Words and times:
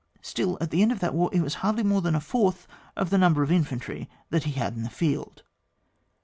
Still 0.23 0.57
at 0.59 0.71
the 0.71 0.81
end 0.81 0.91
of 0.91 0.99
that 1.01 1.13
war 1.13 1.29
it 1.31 1.43
was 1.43 1.53
hardly 1.61 1.83
more 1.83 2.01
than 2.01 2.15
a 2.15 2.19
fourth 2.19 2.65
of 2.95 3.11
the 3.11 3.19
number 3.19 3.43
of 3.43 3.51
infantry 3.51 4.09
that 4.31 4.45
he 4.45 4.53
had 4.53 4.75
in 4.75 4.81
the 4.81 4.89
field. 4.89 5.43